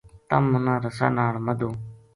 تم 0.29 0.43
منا 0.51 0.75
رسا 0.83 1.07
ناڑ 1.17 1.33
بدھوں 1.45 1.73